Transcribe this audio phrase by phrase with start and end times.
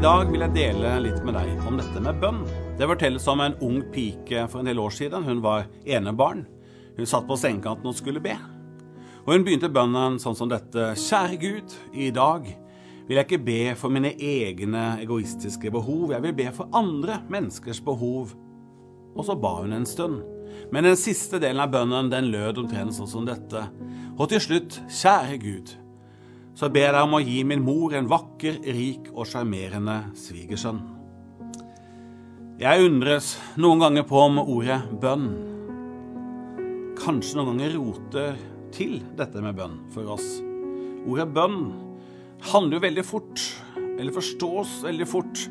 [0.00, 2.38] dag vil jeg dele litt med deg om dette med bønn.
[2.78, 5.26] Det fortelles om en ung pike for en del år siden.
[5.26, 6.46] Hun var enebarn.
[6.96, 8.32] Hun satt på sengekanten og skulle be.
[9.26, 10.94] Og hun begynte bønnen sånn som dette.
[10.96, 12.48] Kjære Gud, i dag
[13.10, 16.14] vil jeg ikke be for mine egne egoistiske behov.
[16.14, 18.32] Jeg vil be for andre menneskers behov.
[19.12, 20.22] Og så ba hun en stund.
[20.72, 23.66] Men den siste delen av bønnen den lød omtrent sånn som dette.
[24.16, 25.76] Og til slutt, kjære Gud,
[26.54, 30.80] så ber jeg om å gi min mor en vakker, rik og sjarmerende svigersønn.
[32.60, 35.30] Jeg undres noen ganger på om ordet bønn
[37.00, 38.34] kanskje noen ganger roter
[38.74, 40.26] til dette med bønn for oss.
[41.08, 41.62] Ordet bønn
[42.50, 43.44] handler jo veldig fort,
[43.96, 45.46] eller forstås veldig fort,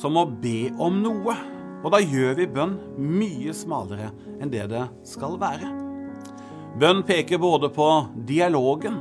[0.00, 1.36] som å be om noe.
[1.80, 4.10] Og da gjør vi bønn mye smalere
[4.40, 5.68] enn det det skal være.
[6.80, 7.88] Bønn peker både på
[8.28, 8.98] dialogen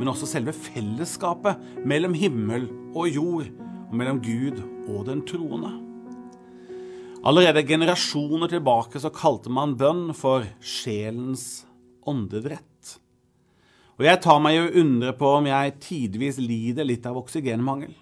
[0.00, 2.64] men også selve fellesskapet mellom himmel
[2.96, 3.50] og jord,
[3.90, 5.74] og mellom Gud og den troende.
[7.20, 11.66] Allerede generasjoner tilbake så kalte man bønn for sjelens
[12.08, 12.94] åndedrett.
[14.00, 17.92] Og jeg tar meg jo å undre på om jeg tidvis lider litt av oksygenmangel.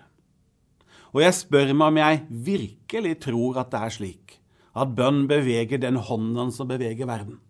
[1.10, 4.38] Og jeg spør meg om jeg virkelig tror at det er slik,
[4.78, 7.40] at bønn beveger den hånden som beveger verden.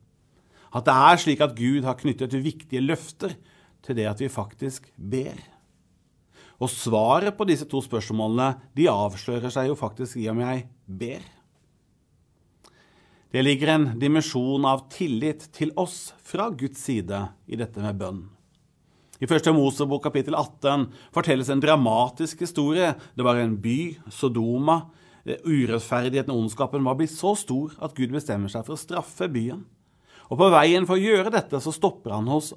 [0.73, 3.37] At det er slik at Gud har knyttet viktige løfter
[3.85, 5.39] til det at vi faktisk ber.
[6.59, 11.23] Og svaret på disse to spørsmålene de avslører seg jo faktisk i om jeg ber.
[13.29, 18.23] Det ligger en dimensjon av tillit til oss fra Guds side i dette med bønn.
[19.19, 22.93] I første Mosebok kapittel 18 fortelles en dramatisk historie.
[23.19, 24.85] Det var en by, Sodoma.
[25.27, 29.67] Urettferdigheten og ondskapen var blitt så stor at Gud bestemmer seg for å straffe byen.
[30.31, 32.55] Og på veien for å gjøre dette så stopper han hos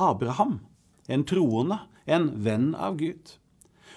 [0.00, 0.60] Abraham,
[1.08, 3.36] en troende, en venn av Gud.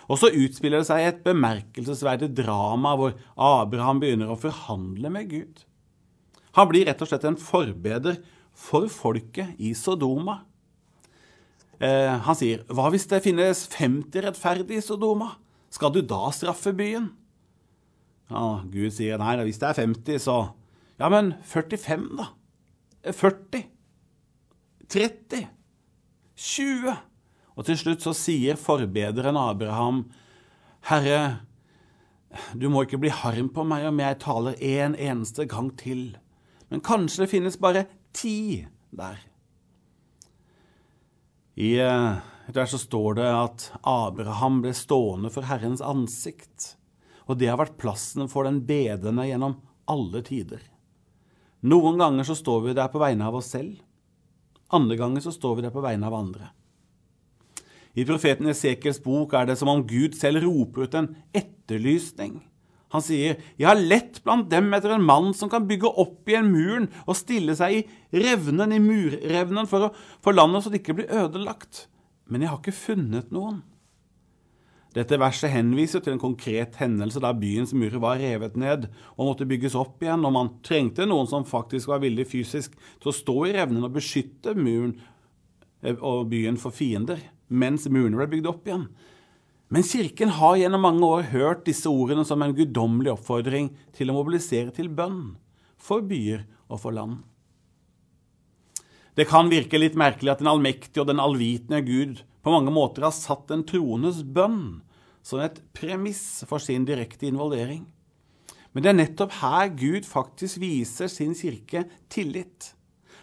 [0.08, 5.64] Og så utspiller det seg et bemerkelsesverdig drama hvor Abraham begynner å forhandle med Gud.
[6.56, 8.22] Han blir rett og slett en forbeder
[8.58, 10.40] for folket i Sodoma.
[11.78, 15.36] Eh, han sier, 'Hva hvis det finnes 50 rettferdige i Sodoma?
[15.70, 17.12] Skal du da straffe byen?'
[18.32, 20.54] Ja, Gud sier, 'Nei, hvis det er 50, så
[21.00, 22.26] Ja, men 45, da?
[23.14, 23.68] 40?
[24.90, 25.48] 30?
[26.38, 26.96] 20?
[27.58, 30.06] Og til slutt så sier forbederen Abraham,
[30.88, 31.48] Herre,
[32.54, 36.12] du må ikke bli harm på meg om jeg taler en eneste gang til,
[36.70, 39.18] men kanskje det finnes bare ti der.
[41.58, 42.20] I eh,
[42.54, 46.76] der så står det at Abraham ble stående for Herrens ansikt,
[47.26, 49.58] og det har vært plassen for den bedende gjennom
[49.90, 50.62] alle tider.
[51.68, 53.82] Noen ganger så står vi der på vegne av oss selv,
[54.74, 56.52] andre ganger så står vi der på vegne av andre.
[57.98, 62.42] I profeten Esekiels bok er det som om Gud selv roper ut en etterlysning.
[62.94, 66.52] Han sier, 'Jeg har lett blant dem etter en mann som kan bygge opp igjen
[66.52, 70.96] muren og stille seg i revnen, i murrevnen, for, å, for landet så det ikke
[71.02, 71.88] blir ødelagt.
[72.30, 73.64] Men jeg har ikke funnet noen.'
[74.98, 79.46] Dette verset henviser til en konkret hendelse da byens murer var revet ned og måtte
[79.50, 83.36] bygges opp igjen, og man trengte noen som faktisk var villig fysisk til å stå
[83.46, 84.96] i revnen og beskytte muren
[85.84, 88.88] eh, og byen for fiender, mens murene ble bygd opp igjen.
[89.70, 94.16] Men Kirken har gjennom mange år hørt disse ordene som en guddommelig oppfordring til å
[94.16, 95.36] mobilisere til bønn
[95.78, 97.20] for byer og for land.
[99.18, 103.06] Det kan virke litt merkelig at den allmektige og den allvitende Gud på mange måter
[103.06, 104.80] har satt den troendes bønn
[105.28, 107.84] som et premiss for sin direkte involvering.
[108.72, 111.84] Men det er nettopp her Gud faktisk viser sin kirke
[112.14, 112.72] tillit.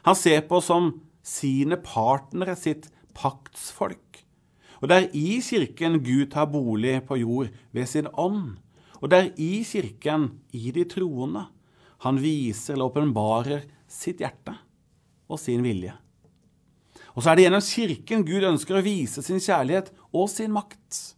[0.04, 0.90] Han ser på som
[1.24, 4.20] sine partnere, sitt paktsfolk.
[4.82, 8.58] Og det er i kirken Gud tar bolig på jord ved sin ånd.
[9.00, 11.46] Og det er i kirken, i de troende,
[12.04, 14.52] han viser eller åpenbarer sitt hjerte
[15.30, 15.94] og sin vilje.
[17.14, 21.14] Og så er det gjennom kirken Gud ønsker å vise sin kjærlighet og sin makt.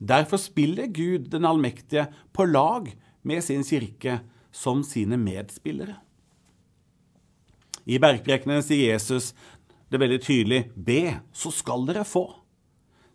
[0.00, 2.88] Derfor spiller Gud den allmektige på lag
[3.22, 4.20] med sin kirke
[4.50, 5.98] som sine medspillere.
[7.84, 9.32] I bergprekenen sier Jesus
[9.90, 12.28] det veldig tydelig be, så skal dere få.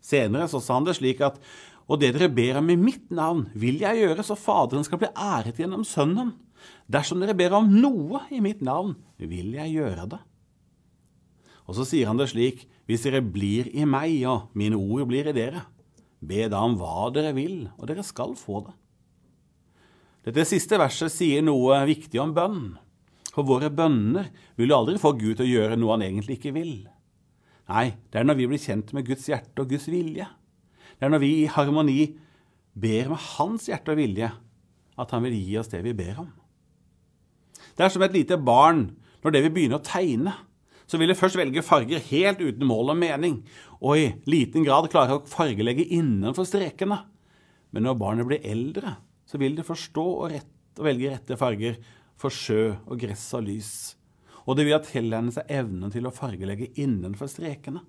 [0.04, 1.40] Senere så sa han det slik at
[1.86, 5.10] og det dere ber om i mitt navn, vil jeg gjøre, så Faderen skal bli
[5.14, 6.32] æret gjennom Sønnen.
[6.90, 10.18] Dersom dere ber om noe i mitt navn, vil jeg gjøre det.
[11.66, 15.30] Og så sier han det slik, hvis dere blir i meg, og mine ord blir
[15.30, 15.62] i dere,
[16.26, 18.74] Be da om hva dere vil, og dere skal få det.
[20.26, 22.64] Dette siste verset sier noe viktig om bønn.
[23.30, 26.54] For våre bønner vil jo aldri få Gud til å gjøre noe han egentlig ikke
[26.56, 26.74] vil.
[27.70, 30.26] Nei, det er når vi blir kjent med Guds hjerte og Guds vilje.
[30.96, 32.00] Det er når vi i harmoni
[32.76, 34.30] ber med hans hjerte og vilje
[34.96, 36.30] at han vil gi oss det vi ber om.
[37.76, 38.86] Det er som et lite barn
[39.22, 40.32] når det vil begynne å tegne.
[40.86, 43.40] Så vil jeg først velge farger helt uten mål og mening,
[43.82, 47.00] og i liten grad klare å fargelegge innenfor strekene.
[47.74, 48.94] Men når barnet blir eldre,
[49.26, 51.80] så vil det forstå og, rett, og velge rette farger
[52.16, 53.72] for sjø og gress og lys.
[54.46, 57.82] Og det vil ha tilegnet seg evnen til å fargelegge innenfor strekene.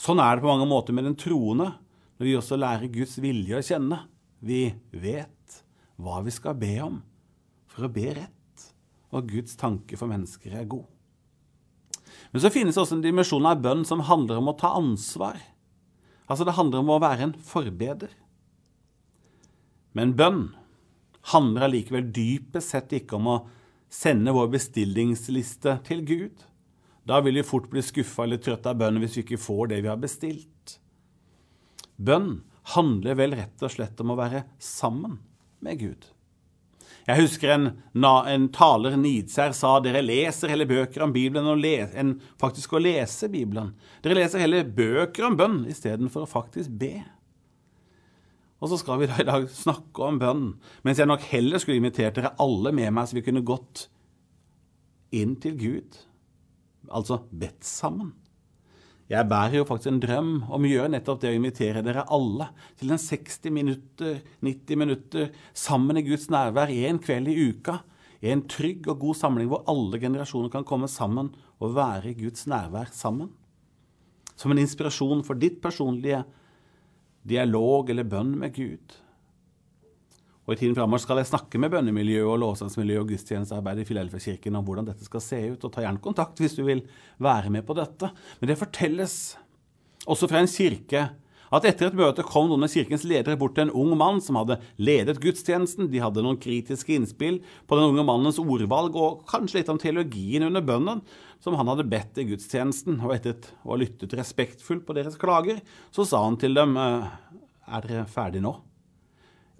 [0.00, 1.74] Sånn er det på mange måter med den troende,
[2.16, 4.00] når vi også lærer Guds vilje å kjenne.
[4.40, 5.60] Vi vet
[6.00, 6.98] hva vi skal be om
[7.72, 8.66] for å be rett
[9.12, 10.88] og Guds tanke for mennesker er god.
[12.36, 15.38] Men så finnes det også en dimensjon av bønn som handler om å ta ansvar.
[16.28, 18.10] Altså det handler om å være en forbeder.
[19.96, 20.42] Men bønn
[21.32, 23.36] handler allikevel dypest sett ikke om å
[23.88, 26.44] sende vår bestillingsliste til Gud.
[27.08, 29.80] Da vil vi fort bli skuffa eller trøtt av bønn hvis vi ikke får det
[29.86, 30.76] vi har bestilt.
[31.96, 32.42] Bønn
[32.76, 35.22] handler vel rett og slett om å være sammen
[35.64, 36.04] med Gud.
[37.06, 41.62] Jeg husker en, en taler, Nidsær, sa dere leser hele bøker om Bibelen
[41.94, 43.76] enn faktisk å lese Bibelen.
[44.02, 47.04] Dere leser hele bøker om bønn istedenfor å faktisk be.
[48.58, 50.44] Og så skal vi da i dag snakke om bønn,
[50.82, 53.86] mens jeg nok heller skulle invitert dere alle med meg, så vi kunne gått
[55.14, 55.98] inn til Gud,
[56.90, 58.16] altså bedt sammen.
[59.06, 62.48] Jeg bærer jo faktisk en drøm om å gjøre nettopp det å invitere dere alle
[62.78, 67.78] til en 60 minutter, 90 minutter sammen i Guds nærvær en kveld i uka.
[68.18, 71.30] I en trygg og god samling hvor alle generasjoner kan komme sammen
[71.62, 73.30] og være i Guds nærvær sammen.
[74.34, 76.24] Som en inspirasjon for ditt personlige
[77.26, 78.96] dialog eller bønn med Gud.
[80.46, 84.58] Og I tiden framover skal jeg snakke med bønnemiljøet og lovsangsmiljøet og gudstjenestearbeidet i Filadelfia-kirken
[84.58, 85.64] om hvordan dette skal se ut.
[85.66, 86.84] og Ta gjerne kontakt hvis du vil
[87.18, 88.12] være med på dette.
[88.38, 89.36] Men det fortelles
[90.06, 91.08] også fra en kirke
[91.54, 94.38] at etter et møte kom noen av kirkens ledere bort til en ung mann som
[94.38, 95.90] hadde ledet gudstjenesten.
[95.92, 100.46] De hadde noen kritiske innspill på den unge mannens ordvalg og kanskje litt om teologien
[100.48, 101.04] under bønnen
[101.42, 102.98] som han hadde bedt i gudstjenesten.
[103.02, 105.62] Og etter å ha lyttet respektfullt på deres klager,
[105.94, 108.56] så sa han til dem Er dere ferdige nå?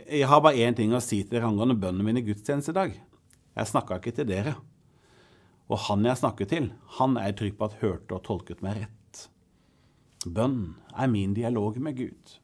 [0.05, 2.77] Jeg har bare én ting å si til dere angående bønnen min i gudstjeneste i
[2.77, 2.97] dag.
[3.57, 4.53] Jeg snakka ikke til dere.
[5.73, 8.83] Og han jeg snakker til, han er jeg trygg på at hørte og tolket meg
[8.83, 9.23] rett.
[10.27, 12.37] Bønn er min dialog med Gud.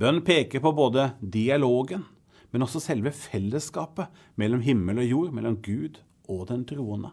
[0.00, 2.06] Bønn peker på både dialogen,
[2.50, 4.08] men også selve fellesskapet
[4.40, 6.00] mellom himmel og jord, mellom Gud
[6.30, 7.12] og den troende.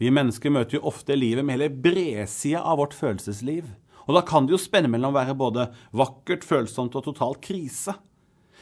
[0.00, 3.68] Vi mennesker møter jo ofte livet med hele bredsida av vårt følelsesliv
[4.06, 5.66] og da kan det jo spenne mellom å være både
[5.96, 7.94] vakkert, følsomt og totalt krise.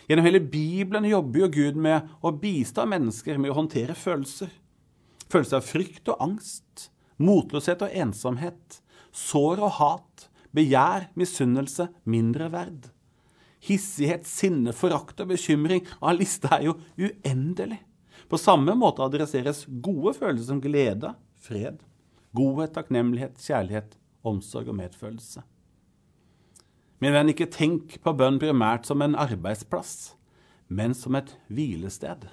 [0.09, 4.51] Gjennom hele Bibelen jobber jo Gud med å bistå mennesker med å håndtere følelser.
[5.29, 6.89] Følelser av frykt og angst,
[7.21, 8.79] motløshet og ensomhet,
[9.13, 12.89] sår og hat, begjær, misunnelse, mindreverd.
[13.69, 15.85] Hissighet, sinne, forakt og bekymring.
[16.01, 17.83] av lista er jo uendelig.
[18.29, 21.81] På samme måte adresseres gode følelser som glede, fred,
[22.37, 25.45] godhet, takknemlighet, kjærlighet omsorg og medfølelse.
[26.99, 30.17] Min venn, ikke tenk på bønn primært som en arbeidsplass,
[30.69, 32.27] men som et hvilested.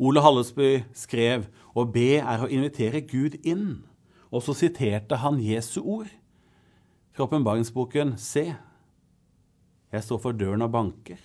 [0.00, 1.46] Ole Hallesby skrev
[1.76, 3.82] å be er å invitere Gud inn,
[4.30, 6.10] og så siterte han Jesu ord
[7.10, 8.46] fra åpenbaringsboken Se,
[9.90, 11.18] jeg står for døren og banker.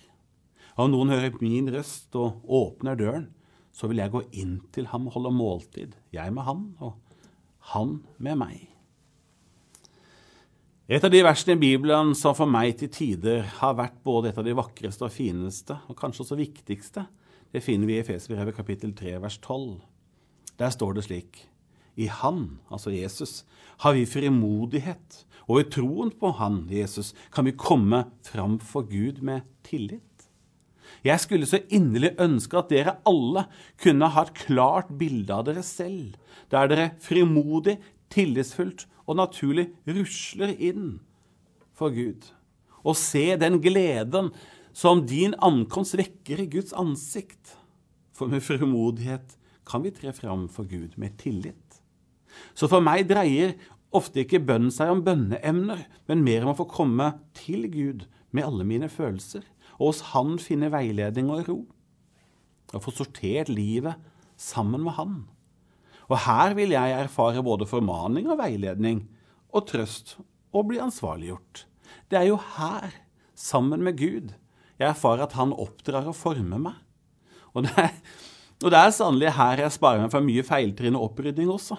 [0.76, 3.30] Om noen hører min røst og åpner døren,
[3.76, 6.96] så vil jeg gå inn til ham og holde måltid, jeg med han og
[7.76, 8.75] han med meg.
[10.86, 14.38] Et av de versene i Bibelen som for meg til tider har vært både et
[14.38, 17.08] av de vakreste og fineste, og kanskje også viktigste,
[17.50, 19.80] det finner vi i Efesbrevet kapittel 3 vers 12.
[20.62, 21.42] Der står det slik
[21.98, 23.48] I Han, altså Jesus,
[23.82, 29.26] har vi frimodighet, og i troen på Han, Jesus, kan vi komme fram for Gud
[29.26, 30.30] med tillit.
[31.02, 33.48] Jeg skulle så inderlig ønske at dere alle
[33.82, 36.14] kunne ha et klart bilde av dere selv,
[36.54, 37.80] der dere frimodig,
[38.14, 40.98] tillitsfullt og naturlig rusler inn
[41.76, 42.26] for Gud.
[42.86, 44.32] Og se den gleden
[44.76, 47.56] som din ankomst vekker i Guds ansikt.
[48.16, 51.80] For med frimodighet kan vi tre fram for Gud med tillit.
[52.54, 53.56] Så for meg dreier
[53.96, 58.44] ofte ikke bønnen seg om bønneemner, men mer om å få komme til Gud med
[58.44, 59.46] alle mine følelser,
[59.80, 61.58] og hos Han finne veiledning og ro.
[62.74, 63.96] Og få sortert livet
[64.36, 65.16] sammen med Han.
[66.12, 69.06] Og her vil jeg erfare både formaning og veiledning,
[69.56, 70.18] og trøst,
[70.56, 71.66] og bli ansvarliggjort.
[72.12, 72.94] Det er jo her,
[73.36, 74.34] sammen med Gud,
[74.80, 76.80] jeg erfarer at Han oppdrar og former meg.
[77.56, 77.92] Og det er,
[78.64, 81.78] og det er sannelig her jeg sparer meg for mye feiltrinn og opprydding også.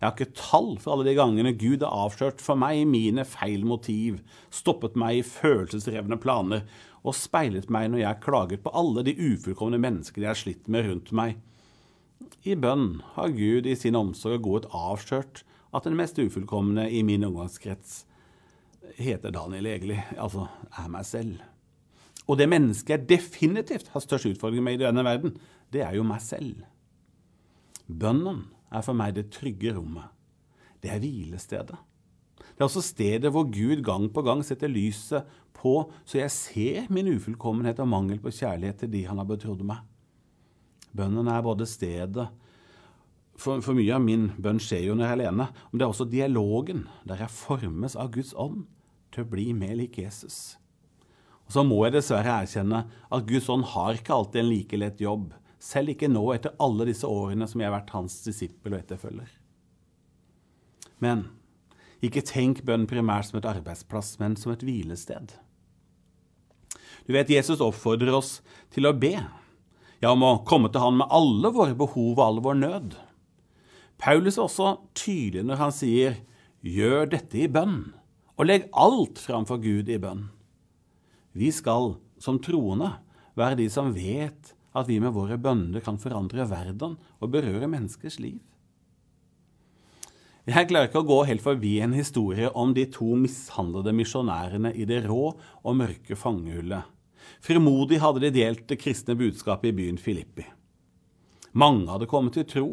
[0.00, 3.62] Jeg har ikke tall for alle de gangene Gud har avslørt for meg mine feil
[3.64, 4.18] motiv,
[4.52, 6.66] stoppet meg i følelsesrevne planer
[7.04, 10.88] og speilet meg når jeg klaget på alle de ufullkomne menneskene jeg har slitt med
[10.88, 11.38] rundt meg.
[12.44, 15.42] I bønn har Gud i sin omsorg og godhet avslørt
[15.74, 18.04] at den mest ufullkomne i min omgangskrets
[18.98, 20.46] heter Daniel Egeli, altså
[20.78, 21.40] er meg selv.
[22.28, 25.34] Og det mennesket jeg definitivt har størst utfordringer med i denne verden,
[25.72, 26.62] det er jo meg selv.
[27.88, 30.06] Bønnen er for meg det trygge rommet.
[30.80, 31.80] Det er hvilestedet.
[32.54, 35.26] Det er også stedet hvor Gud gang på gang setter lyset
[35.56, 39.64] på, så jeg ser min ufullkommenhet og mangel på kjærlighet til de han har betrodd
[39.66, 39.80] meg.
[40.94, 42.28] Bønnen er både stedet
[43.34, 45.92] for, for, mye av min bønn skjer jo når jeg er alene, men det er
[45.92, 48.64] også dialogen, der jeg formes av Guds ånd
[49.14, 50.56] til å bli mer lik Jesus.
[51.44, 55.02] Og Så må jeg dessverre erkjenne at Guds ånd har ikke alltid en like lett
[55.02, 58.82] jobb, selv ikke nå etter alle disse årene som jeg har vært hans disippel og
[58.82, 59.30] etterfølger.
[61.02, 61.26] Men
[62.04, 65.34] ikke tenk bønn primært som et arbeidsplass, men som et hvilested.
[67.04, 68.38] Du vet, Jesus oppfordrer oss
[68.72, 69.16] til å be,
[70.02, 72.96] ja, om å komme til Han med alle våre behov og all vår nød.
[74.00, 76.16] Paulus er også tydelig når han sier
[76.64, 77.94] 'gjør dette i bønn',
[78.38, 80.30] og legg alt framfor Gud i bønn.
[81.32, 82.92] Vi skal, som troende,
[83.36, 88.18] være de som vet at vi med våre bønner kan forandre verden og berøre menneskers
[88.18, 88.40] liv.
[90.44, 94.84] Jeg klarer ikke å gå helt forbi en historie om de to mishandlede misjonærene i
[94.84, 96.84] det rå og mørke fangehullet.
[97.44, 100.46] Frimodig hadde de delt det kristne budskapet i byen Filippi.
[101.54, 102.68] Mange hadde kommet til tro,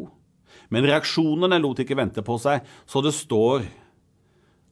[0.72, 3.68] men reaksjonene lot ikke vente på seg, så det står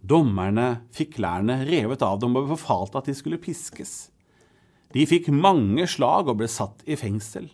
[0.00, 4.08] Dommerne fikk klærne revet av dem og befalte at de skulle piskes.
[4.96, 7.50] De fikk mange slag og ble satt i fengsel.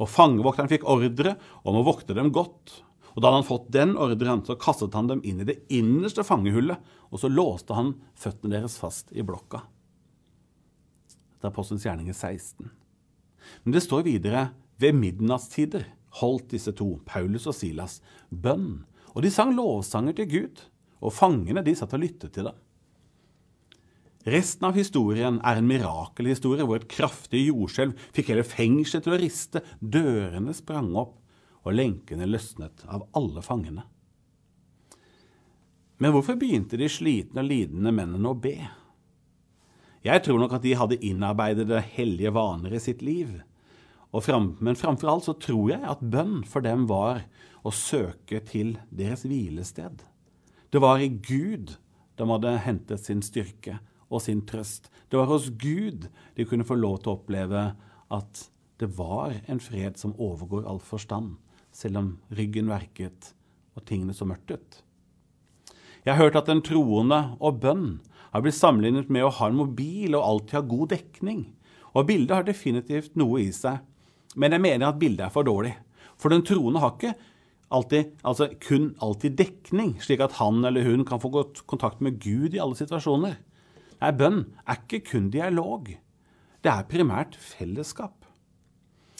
[0.00, 2.80] Og fangevokteren fikk ordre om å vokte dem godt.
[3.14, 6.24] Og da hadde han fått den ordren, så kastet han dem inn i det innerste
[6.26, 6.80] fangehullet,
[7.12, 9.62] og så låste han føttene deres fast i blokka.
[11.44, 12.70] Det er Apostelens gjerninger 16.
[13.64, 14.46] Men det står videre
[14.80, 15.82] ved midnattstider
[16.22, 17.98] holdt disse to, Paulus og Silas,
[18.30, 20.62] bønn, og de sang lovsanger til Gud,
[21.04, 22.62] og fangene de satt og lyttet til dem.
[24.24, 29.18] Resten av historien er en mirakelhistorie hvor et kraftig jordskjelv fikk hele fengselet til å
[29.20, 31.18] riste, dørene sprang opp,
[31.68, 33.84] og lenkene løsnet av alle fangene.
[36.00, 38.56] Men hvorfor begynte de slitne og lidende mennene å be?
[40.04, 43.38] Jeg tror nok at de hadde innarbeidede hellige vaner i sitt liv.
[44.22, 47.24] Fram, men framfor alt så tror jeg at bønn for dem var
[47.66, 50.04] å søke til deres hvilested.
[50.70, 51.72] Det var i Gud
[52.14, 54.90] de hadde hentet sin styrke og sin trøst.
[55.10, 56.06] Det var hos Gud
[56.36, 57.64] de kunne få lov til å oppleve
[58.14, 58.46] at
[58.82, 61.38] det var en fred som overgår all forstand,
[61.72, 63.32] selv om ryggen verket
[63.74, 64.82] og tingene så mørkt ut.
[66.04, 67.86] Jeg har hørt at den troende og bønn
[68.34, 71.44] har blitt sammenlignet med å ha en mobil og alltid ha god dekning.
[71.94, 73.78] Og bildet har definitivt noe i seg
[74.34, 75.74] men jeg mener at bildet er for dårlig.
[76.18, 77.14] For den troende har ikke
[77.74, 82.20] alltid, altså kun alltid dekning, slik at han eller hun kan få godt kontakt med
[82.22, 83.38] Gud i alle situasjoner.
[84.00, 85.92] Nei, bønn er ikke kun dialog.
[86.64, 88.20] Det er primært fellesskap.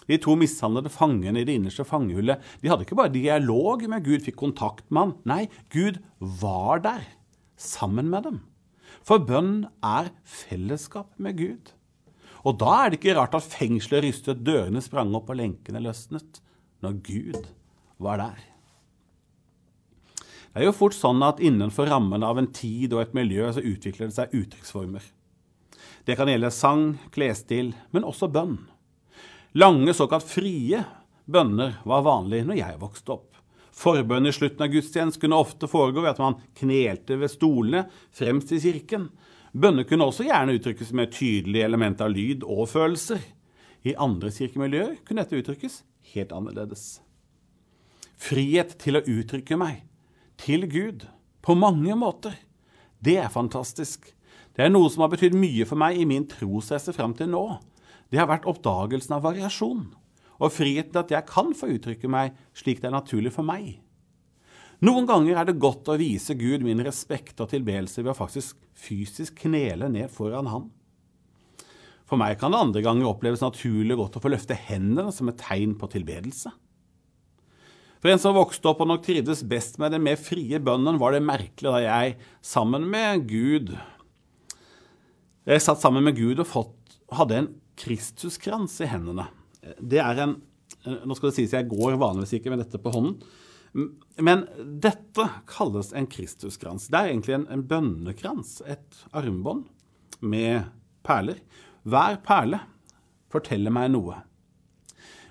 [0.05, 4.21] De to mishandlede fangene i det innerste fangehullet de hadde ikke bare dialog med Gud,
[4.27, 5.15] fikk kontakt med ham.
[5.25, 7.07] Nei, Gud var der,
[7.57, 8.43] sammen med dem.
[9.05, 11.75] For bønn er fellesskap med Gud.
[12.45, 16.41] Og da er det ikke rart at fengselet rystet, dørene sprang opp og lenkene løsnet,
[16.85, 17.49] når Gud
[18.01, 18.43] var der.
[20.55, 23.65] Det er jo fort sånn at innenfor rammene av en tid og et miljø så
[23.65, 25.05] utvikler det seg uttrykksformer.
[26.05, 28.59] Det kan gjelde sang, klesstil, men også bønn.
[29.59, 30.85] Lange såkalt frie
[31.25, 33.34] bønner var vanlig når jeg vokste opp.
[33.75, 38.53] Forbønn i slutten av gudstjenesten kunne ofte foregå ved at man knelte ved stolene fremst
[38.55, 39.09] i kirken,
[39.55, 43.21] Bønner kunne også gjerne uttrykkes med tydelige element av lyd og følelser.
[43.87, 45.77] I andre kirkemiljøer kunne dette uttrykkes
[46.15, 46.99] helt annerledes.
[48.19, 49.85] Frihet til å uttrykke meg
[50.43, 51.07] til Gud
[51.45, 52.35] på mange måter.
[52.99, 54.09] Det er fantastisk.
[54.57, 57.45] Det er noe som har betydd mye for meg i min trosreise fram til nå.
[58.11, 59.87] Det har vært oppdagelsen av variasjon
[60.41, 63.77] og friheten til at jeg kan få uttrykke meg slik det er naturlig for meg.
[64.85, 68.59] Noen ganger er det godt å vise Gud min respekt og tilbedelse ved å faktisk
[68.77, 70.67] fysisk knele ned foran Han.
[72.05, 75.41] For meg kan det andre ganger oppleves naturlig godt å få løfte hendene som et
[75.41, 76.53] tegn på tilbedelse.
[78.05, 81.15] For en som vokste opp og nok trivdes best med den mer frie bønnen, var
[81.15, 83.73] det merkelig da jeg sammen med Gud
[85.45, 87.49] Jeg satt sammen med Gud og fått, hadde en
[87.81, 89.27] Kristuskrans i hendene.
[89.79, 90.37] Det er en
[90.85, 93.15] Nå skal det sies jeg går vanligvis ikke med dette på hånden,
[94.21, 94.43] Men
[94.83, 96.91] dette kalles en Kristuskrans.
[96.93, 99.65] Det er egentlig en, en bønnekrans, et armbånd
[100.21, 100.69] med
[101.03, 101.41] perler.
[101.83, 102.61] Hver perle
[103.33, 104.21] forteller meg noe.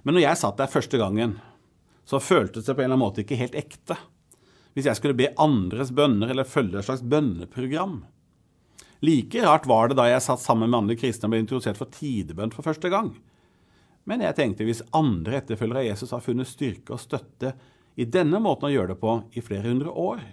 [0.03, 1.37] Men når jeg satt der første gangen,
[2.03, 3.95] så føltes det på en eller annen måte ikke helt ekte.
[4.75, 8.01] Hvis jeg skulle be andres bønner eller følge et slags bønneprogram.
[9.03, 11.91] Like rart var det da jeg satt sammen med andre kristne og ble introdusert for
[11.91, 13.13] tidebønn for første gang.
[14.09, 17.53] Men jeg tenkte hvis andre etterfølgere av Jesus har funnet styrke og støtte
[17.95, 20.23] i denne måten å gjøre det på i flere hundre år,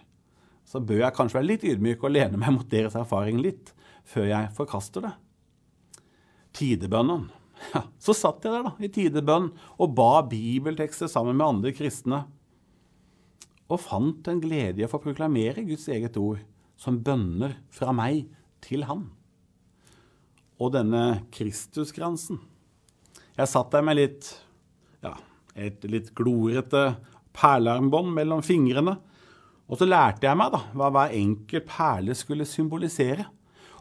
[0.67, 3.73] så bør jeg kanskje være litt ydmyk og lene meg mot deres erfaring litt,
[4.07, 5.15] før jeg forkaster det.
[6.57, 7.29] Tidebønnen.
[7.75, 12.23] Ja, så satt jeg der da, i tidebønn og ba bibeltekster sammen med andre kristne,
[13.69, 16.41] og fant en glede i å få proklamere Guds eget ord
[16.81, 18.31] som bønner fra meg
[18.65, 19.11] til Han.
[20.57, 21.03] Og denne
[21.37, 22.41] Kristuskransen.
[23.40, 24.26] Jeg satt der med litt,
[25.00, 25.14] ja,
[25.56, 26.90] et litt glorete
[27.37, 28.99] perlearmbånd mellom fingrene.
[29.70, 33.25] Og så lærte jeg meg da, hva hver enkelt perle skulle symbolisere.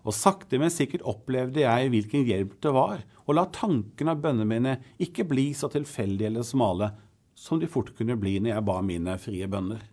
[0.06, 4.48] Og sakte, men sikkert opplevde jeg hvilken hjelp det var å la tankene av bønnene
[4.48, 6.94] mine ikke bli så tilfeldige eller smale
[7.36, 9.84] som de fort kunne bli når jeg ba mine frie bønner.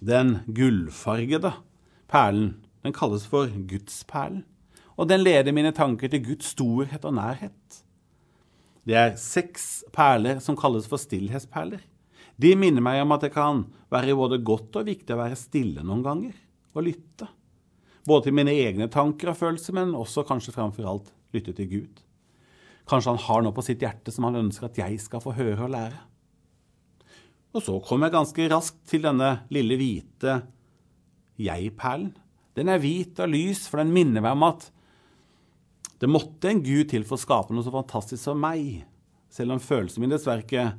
[0.00, 1.52] Den gullfargede
[2.10, 4.46] perlen den kalles for Gudsperlen,
[4.96, 7.59] og den leder mine tanker til Guds storhet og nærhet.
[8.88, 11.82] Det er seks perler som kalles for stillhetsperler.
[12.40, 15.84] De minner meg om at det kan være både godt og viktig å være stille
[15.84, 16.36] noen ganger
[16.72, 17.28] og lytte.
[18.08, 22.00] Både til mine egne tanker og følelser, men også kanskje framfor alt lytte til Gud.
[22.88, 25.66] Kanskje han har noe på sitt hjerte som han ønsker at jeg skal få høre
[25.66, 26.00] og lære.
[27.50, 30.40] Og så kom jeg ganske raskt til denne lille hvite
[31.40, 32.12] jeg-perlen.
[32.58, 34.68] Den er hvit og lys, for den minner meg om at
[36.00, 38.86] det måtte en Gud til for å skape noe så fantastisk som meg,
[39.30, 40.70] selv om følelsene mine dessverre ikke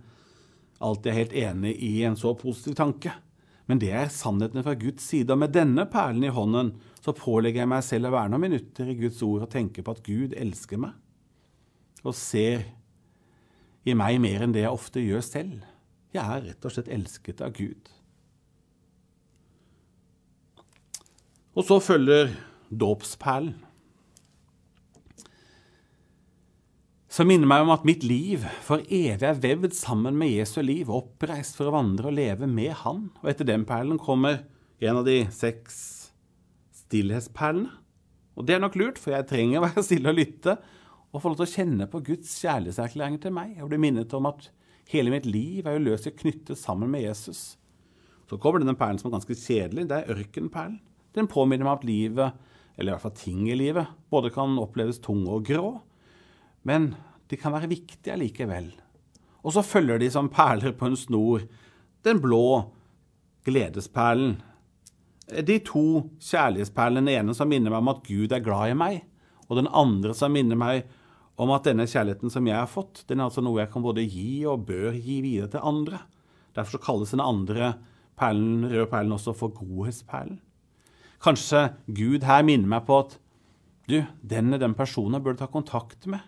[0.81, 3.13] alltid er helt enig i en så positiv tanke.
[3.69, 7.63] Men det er sannheten fra Guds side, og med denne perlen i hånden så pålegger
[7.63, 10.35] jeg meg selv å være noen minutter i Guds ord og tenke på at Gud
[10.37, 10.97] elsker meg
[12.01, 12.63] og ser
[13.85, 15.65] i meg mer enn det jeg ofte gjør selv.
[16.11, 17.91] Jeg er rett og slett elsket av Gud.
[21.53, 22.33] Og så følger
[22.71, 23.53] dåpsperlen.
[27.11, 30.87] Som minner meg om at mitt liv for evig er vevd sammen med Jesu liv,
[30.87, 33.09] oppreist for å vandre og leve med Han.
[33.19, 34.45] Og etter den perlen kommer
[34.79, 35.81] en av de seks
[36.85, 37.67] stillhetsperlene.
[38.39, 40.55] Og det er nok lurt, for jeg trenger å være stille og lytte
[41.11, 43.57] og få lov til å kjenne på Guds kjærlighetserklæring til meg.
[43.59, 44.47] Jeg blir minnet om at
[44.95, 47.57] hele mitt liv er uløselig knyttet sammen med Jesus.
[48.31, 49.89] Så kommer denne perlen som er ganske kjedelig.
[49.91, 50.79] Det er ørkenperlen.
[51.11, 52.43] Den påminner meg om at livet,
[52.79, 55.81] eller i hvert fall ting i livet, både kan oppleves tung og grå
[56.67, 56.93] men
[57.31, 58.71] de kan være viktige likevel.
[59.41, 61.45] Og så følger de som perler på en snor
[62.05, 62.63] den blå
[63.45, 64.39] gledesperlen.
[65.31, 65.85] De to
[66.21, 69.03] kjærlighetsperlene, den ene som minner meg om at Gud er glad i meg,
[69.47, 70.89] og den andre som minner meg
[71.41, 74.05] om at denne kjærligheten som jeg har fått, den er altså noe jeg kan både
[74.05, 76.03] gi og bør gi videre til andre.
[76.57, 77.73] Derfor kalles den andre
[78.19, 80.41] perlen, røde perlen også for godhetsperlen.
[81.21, 83.17] Kanskje Gud her minner meg på at
[83.89, 86.21] du, denne den personen bør du ta kontakt med.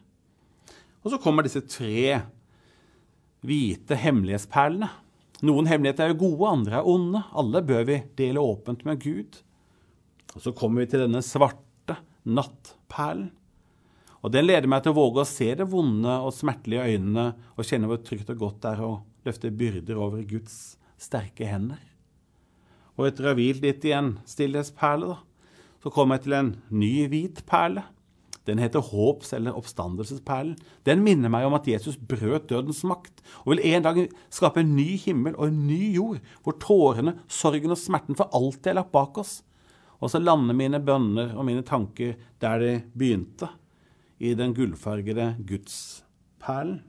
[1.03, 2.21] Og så kommer disse tre
[3.43, 4.89] hvite hemmelighetsperlene.
[5.43, 7.19] Noen hemmeligheter er gode, andre er onde.
[7.35, 9.41] Alle bør vi dele åpent med Gud.
[10.33, 13.31] Og så kommer vi til denne svarte nattperlen.
[14.23, 17.25] Og Den leder meg til å våge å se det vonde og smertelige i øynene
[17.57, 18.91] og kjenne hvor trygt og godt det er å
[19.27, 21.81] løfte byrder over Guds sterke hender.
[22.95, 25.49] Og etter å ha hvilt litt i en stillhetsperle, da,
[25.83, 27.83] så kommer jeg til en ny hvit perle.
[28.47, 30.57] Den heter håps- eller oppstandelsesperlen.
[30.83, 33.99] Den minner meg om at Jesus brøt dødens makt og vil en dag
[34.33, 38.73] skape en ny himmel og en ny jord, hvor tårene, sorgen og smerten for alltid
[38.73, 39.37] er lagt bak oss.
[40.03, 43.47] Og så lander mine bønner og mine tanker der de begynte,
[44.23, 46.81] i den gullfargede gudsperlen.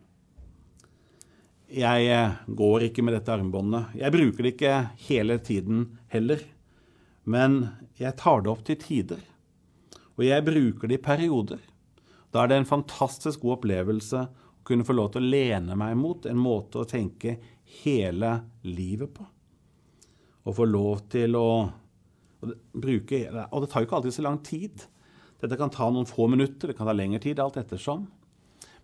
[1.75, 3.97] Jeg eh, går ikke med dette armbåndet.
[3.99, 4.75] Jeg bruker det ikke
[5.09, 6.43] hele tiden heller.
[7.25, 7.57] Men
[7.99, 9.23] jeg tar det opp til tider.
[10.15, 11.61] Og jeg bruker det i perioder.
[12.35, 15.97] Da er det en fantastisk god opplevelse å kunne få lov til å lene meg
[15.99, 17.37] mot en måte å tenke
[17.83, 19.27] hele livet på.
[20.45, 21.49] Og få lov til å
[22.45, 24.83] bruke Og det tar jo ikke alltid så lang tid.
[25.41, 28.07] Dette kan ta noen få minutter, det kan ta lengre tid, alt ettersom.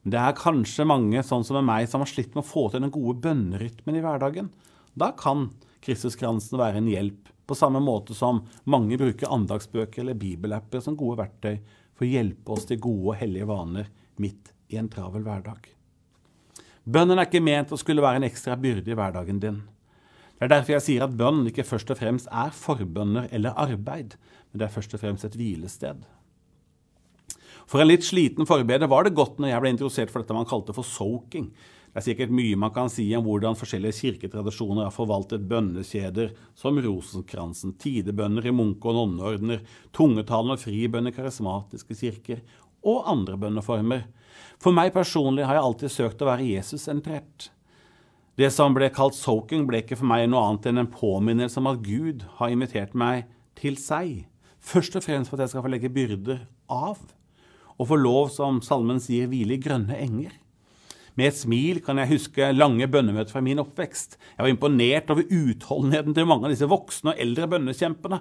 [0.00, 2.80] Men det er kanskje mange, sånn som meg, som har slitt med å få til
[2.80, 4.48] den gode bønnerytmen i hverdagen.
[4.96, 5.50] Da kan
[5.84, 11.18] Kristuskransen være en hjelp på samme måte som mange bruker andagsbøker eller bibelapper som gode
[11.24, 11.58] verktøy
[11.98, 13.90] for å hjelpe oss til gode og hellige vaner
[14.22, 15.66] midt i en travel hverdag.
[16.90, 19.60] Bønnen er ikke ment å skulle være en ekstra byrde i hverdagen din.
[20.38, 24.14] Det er derfor jeg sier at bønn ikke først og fremst er forbønner eller arbeid,
[24.50, 26.00] men det er først og fremst et hvilested.
[27.68, 30.48] For en litt sliten forbereder var det godt når jeg ble introdusert for dette man
[30.48, 31.50] kalte for soaking.
[31.90, 36.78] Det er sikkert mye man kan si om hvordan forskjellige kirketradisjoner har forvaltet bønnekjeder som
[36.78, 42.44] rosenkransen, tidebønner i munke- og nonneordener, tungetalen og fribønner i karismatiske kirker,
[42.86, 44.04] og andre bønneformer.
[44.62, 47.50] For meg personlig har jeg alltid søkt å være Jesus-sentrert.
[48.38, 51.68] Det som ble kalt soaking, ble ikke for meg noe annet enn en påminnelse om
[51.72, 53.26] at Gud har invitert meg
[53.58, 54.28] til seg.
[54.62, 57.02] Først og fremst for at jeg skal få legge byrder av,
[57.80, 60.38] og få lov, som salmen sier, hvile i grønne enger.
[61.18, 64.16] Med et smil kan jeg huske lange bønnemøter fra min oppvekst.
[64.36, 68.20] Jeg var imponert over utholdenheten til mange av disse voksne og eldre bønnekjempene.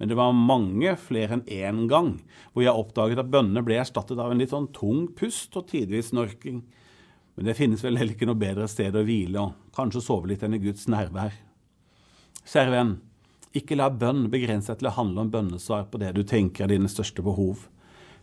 [0.00, 2.14] Men det var mange flere enn én gang
[2.52, 6.10] hvor jeg oppdaget at bønnene ble erstattet av en litt sånn tung pust og tidvis
[6.10, 6.62] snorking.
[7.36, 10.42] Men det finnes vel heller ikke noe bedre sted å hvile og kanskje sove litt
[10.44, 11.36] enn i Guds nærvær.
[12.42, 12.96] Kjære venn,
[13.56, 16.74] ikke la bønn begrense deg til å handle om bønnesvar på det du tenker er
[16.74, 17.68] dine største behov.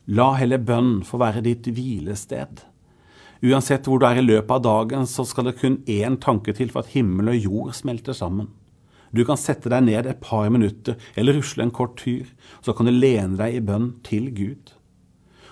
[0.10, 2.66] La heller bønn få være ditt hvilested.
[3.40, 6.72] Uansett hvor du er i løpet av dagen, så skal det kun én tanke til
[6.74, 8.50] for at himmel og jord smelter sammen.
[9.16, 12.28] Du kan sette deg ned et par minutter eller rusle en kort tur,
[12.62, 14.74] så kan du lene deg i bønn til Gud.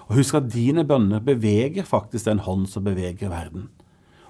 [0.08, 3.70] Og husk at dine bønner beveger faktisk den hånd som beveger verden.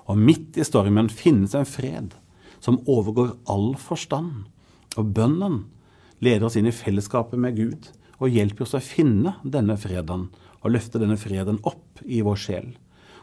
[0.08, 2.16] Og midt i stormen finnes en fred
[2.64, 4.48] som overgår all forstand.
[4.98, 5.66] Og bønnen
[6.24, 10.30] leder oss inn i fellesskapet med Gud og hjelper oss å finne denne freden
[10.64, 12.70] og løfte denne freden opp i vår sjel.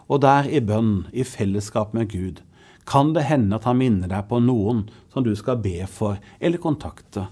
[0.08, 2.42] Og der i bønn, i fellesskap med Gud,
[2.84, 6.60] kan det hende at han minner deg på noen som du skal be for eller
[6.60, 7.28] kontakte.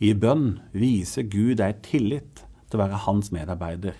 [0.00, 3.96] I bønn viser Gud deg tillit til å være hans medarbeider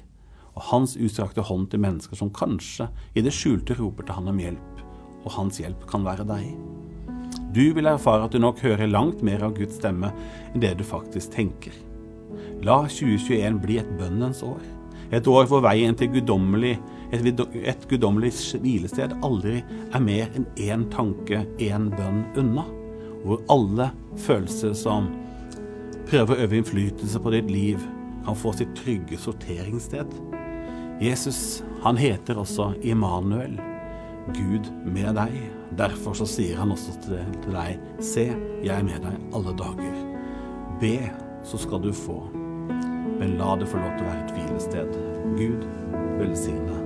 [0.56, 4.40] og hans utstrakte hånd til mennesker som kanskje i det skjulte roper til han om
[4.40, 4.80] hjelp,
[5.24, 6.48] og hans hjelp kan være deg.
[7.52, 10.10] Du vil erfare at du nok hører langt mer av Guds stemme
[10.52, 11.74] enn det du faktisk tenker.
[12.64, 14.62] La 2021 bli et bønnens år.
[15.14, 16.78] Et år hvor veien til guddommelig,
[17.14, 19.60] et, et guddommelig hvilested aldri
[19.94, 22.66] er mer enn én tanke, én bønn unna.
[23.26, 23.90] Hvor alle
[24.22, 25.10] følelser som
[26.06, 27.82] prøver å øve innflytelse på ditt liv,
[28.26, 30.10] kan få sitt trygge sorteringssted.
[31.02, 33.58] Jesus, han heter også Immanuel,
[34.34, 35.36] Gud med deg.
[35.78, 37.20] Derfor så sier han også til
[37.52, 38.26] deg, se,
[38.64, 40.00] jeg er med deg alle dager.
[40.82, 40.96] Be,
[41.46, 42.18] så skal du få.
[43.20, 44.98] Men la det få lov til å være et hvilested.
[45.36, 45.70] Gud
[46.18, 46.85] velsigne